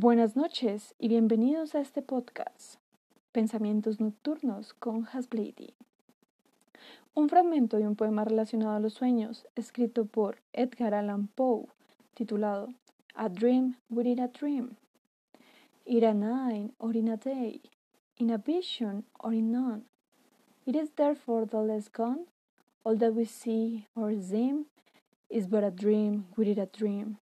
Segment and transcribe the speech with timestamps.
[0.00, 2.76] Buenas noches y bienvenidos a este podcast,
[3.32, 5.74] Pensamientos Nocturnos con Hasblady.
[7.14, 11.66] Un fragmento de un poema relacionado a los sueños, escrito por Edgar Allan Poe,
[12.14, 12.68] titulado
[13.16, 14.76] A Dream Within a Dream.
[15.84, 17.60] In a night or in a day,
[18.18, 19.82] in a vision or in none,
[20.64, 22.26] it is therefore the less gone.
[22.84, 24.66] All that we see or seem
[25.28, 27.18] is but a dream within a dream.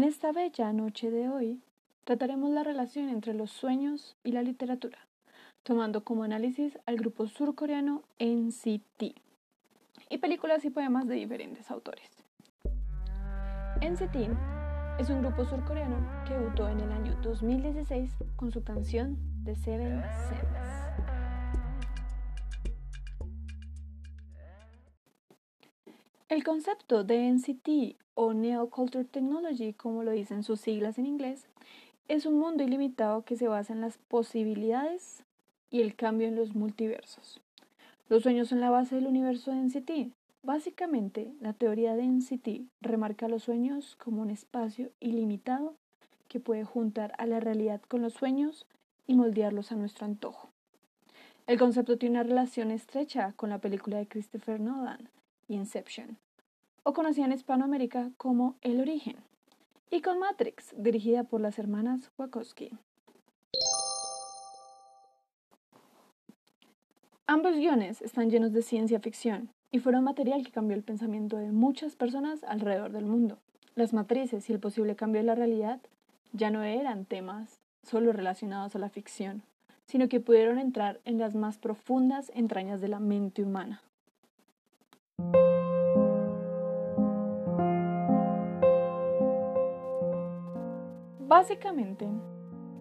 [0.00, 1.60] En esta bella noche de hoy
[2.04, 4.96] trataremos la relación entre los sueños y la literatura,
[5.62, 9.02] tomando como análisis al grupo surcoreano NCT
[10.08, 12.24] y películas y poemas de diferentes autores.
[13.82, 14.30] NCT
[14.98, 20.02] es un grupo surcoreano que debutó en el año 2016 con su canción The Seven
[20.30, 20.79] Sense.
[26.30, 31.48] El concepto de NCT o Neoculture Technology, como lo dicen sus siglas en inglés,
[32.06, 35.24] es un mundo ilimitado que se basa en las posibilidades
[35.72, 37.40] y el cambio en los multiversos.
[38.08, 40.14] Los sueños son la base del universo de NCT.
[40.44, 45.74] Básicamente, la teoría de NCT remarca los sueños como un espacio ilimitado
[46.28, 48.66] que puede juntar a la realidad con los sueños
[49.08, 50.48] y moldearlos a nuestro antojo.
[51.48, 55.08] El concepto tiene una relación estrecha con la película de Christopher Nolan,
[55.54, 56.18] Inception,
[56.82, 59.16] o conocida en Hispanoamérica como El Origen,
[59.90, 62.70] y con Matrix, dirigida por las hermanas Wachowski.
[67.26, 71.52] Ambos guiones están llenos de ciencia ficción y fueron material que cambió el pensamiento de
[71.52, 73.38] muchas personas alrededor del mundo.
[73.76, 75.80] Las matrices y el posible cambio de la realidad
[76.32, 79.42] ya no eran temas solo relacionados a la ficción,
[79.86, 83.80] sino que pudieron entrar en las más profundas entrañas de la mente humana.
[91.30, 92.08] Básicamente,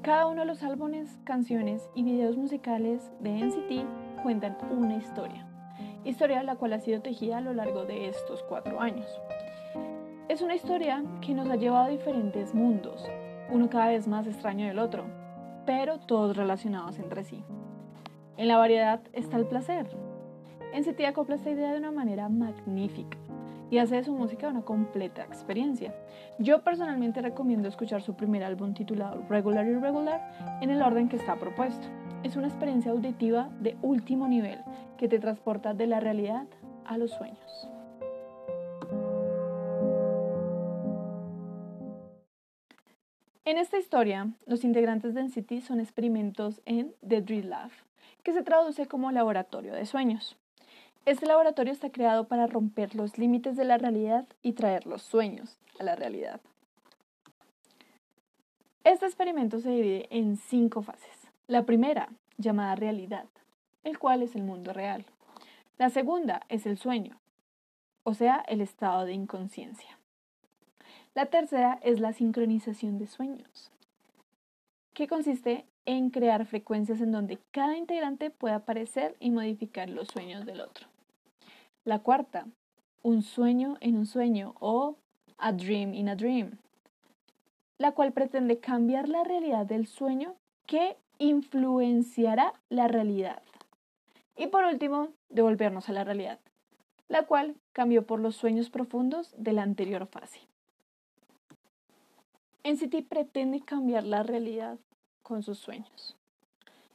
[0.01, 5.47] cada uno de los álbumes, canciones y videos musicales de NCT cuentan una historia,
[6.03, 9.05] historia la cual ha sido tejida a lo largo de estos cuatro años.
[10.29, 13.07] Es una historia que nos ha llevado a diferentes mundos,
[13.51, 15.05] uno cada vez más extraño del otro,
[15.67, 17.43] pero todos relacionados entre sí.
[18.35, 19.95] En la variedad está el placer.
[20.75, 23.19] NCT acopla esta idea de una manera magnífica
[23.71, 25.93] y hace de su música una completa experiencia.
[26.37, 31.35] Yo personalmente recomiendo escuchar su primer álbum titulado Regular Irregular en el orden que está
[31.37, 31.87] propuesto.
[32.23, 34.59] Es una experiencia auditiva de último nivel
[34.97, 36.47] que te transporta de la realidad
[36.85, 37.69] a los sueños.
[43.45, 47.71] En esta historia, los integrantes de NCT son experimentos en The Dream Lab,
[48.21, 50.37] que se traduce como laboratorio de sueños.
[51.09, 55.57] Este laboratorio está creado para romper los límites de la realidad y traer los sueños
[55.79, 56.39] a la realidad.
[58.83, 61.31] Este experimento se divide en cinco fases.
[61.47, 63.25] La primera, llamada realidad,
[63.83, 65.03] el cual es el mundo real.
[65.79, 67.19] La segunda es el sueño,
[68.03, 69.97] o sea, el estado de inconsciencia.
[71.15, 73.71] La tercera es la sincronización de sueños,
[74.93, 80.45] que consiste en crear frecuencias en donde cada integrante pueda aparecer y modificar los sueños
[80.45, 80.85] del otro.
[81.85, 82.45] La cuarta,
[83.03, 84.97] un sueño en un sueño o
[85.37, 86.57] a dream in a dream,
[87.77, 90.35] la cual pretende cambiar la realidad del sueño
[90.65, 93.41] que influenciará la realidad.
[94.35, 96.39] Y por último, devolvernos a la realidad,
[97.07, 100.41] la cual cambió por los sueños profundos de la anterior fase.
[102.63, 104.77] NCT pretende cambiar la realidad
[105.23, 106.18] con sus sueños.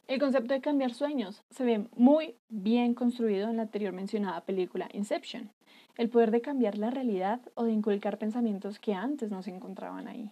[0.07, 4.89] El concepto de cambiar sueños se ve muy bien construido en la anterior mencionada película
[4.93, 5.51] Inception,
[5.97, 10.07] el poder de cambiar la realidad o de inculcar pensamientos que antes no se encontraban
[10.07, 10.31] ahí.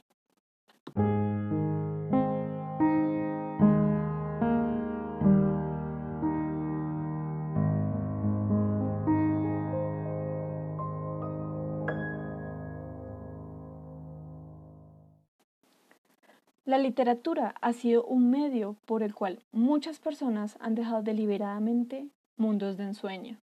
[16.64, 22.06] La literatura ha sido un medio por el cual muchas personas han dejado deliberadamente
[22.36, 23.36] mundos de ensueño,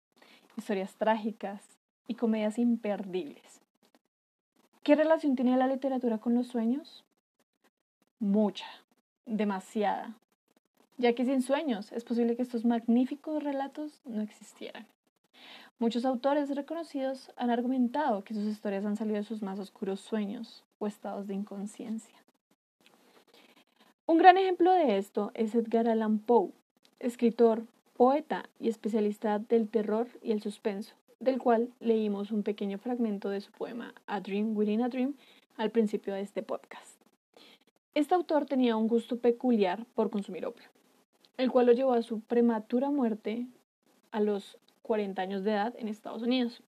[0.55, 1.61] historias trágicas
[2.07, 3.59] y comedias imperdibles.
[4.83, 7.03] ¿Qué relación tiene la literatura con los sueños?
[8.19, 8.67] Mucha,
[9.25, 10.15] demasiada,
[10.97, 14.87] ya que sin sueños es posible que estos magníficos relatos no existieran.
[15.77, 20.63] Muchos autores reconocidos han argumentado que sus historias han salido de sus más oscuros sueños
[20.77, 22.15] o estados de inconsciencia.
[24.09, 26.49] Un gran ejemplo de esto es Edgar Allan Poe,
[26.97, 33.29] escritor, poeta y especialista del terror y el suspenso, del cual leímos un pequeño fragmento
[33.29, 35.13] de su poema A Dream Within a Dream
[35.57, 36.99] al principio de este podcast.
[37.93, 40.69] Este autor tenía un gusto peculiar por consumir opio,
[41.37, 43.45] el cual lo llevó a su prematura muerte
[44.09, 46.63] a los 40 años de edad en Estados Unidos,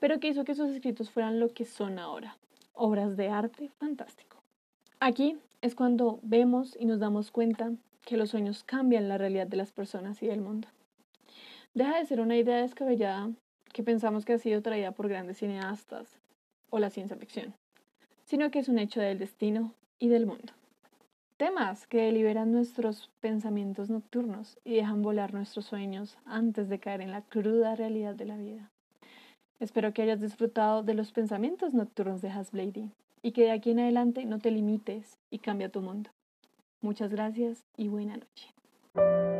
[0.00, 2.38] pero que hizo que sus escritos fueran lo que son ahora,
[2.72, 4.38] obras de arte fantástico.
[4.98, 7.72] Aquí es cuando vemos y nos damos cuenta
[8.04, 10.68] que los sueños cambian la realidad de las personas y del mundo.
[11.74, 13.30] Deja de ser una idea descabellada
[13.72, 16.16] que pensamos que ha sido traída por grandes cineastas
[16.70, 17.52] o la ciencia ficción,
[18.24, 20.52] sino que es un hecho del destino y del mundo.
[21.36, 27.10] Temas que liberan nuestros pensamientos nocturnos y dejan volar nuestros sueños antes de caer en
[27.10, 28.70] la cruda realidad de la vida.
[29.58, 32.92] Espero que hayas disfrutado de los pensamientos nocturnos de Hasblady
[33.22, 36.10] y que de aquí en adelante no te limites y cambia tu mundo.
[36.80, 39.35] Muchas gracias y buena noche.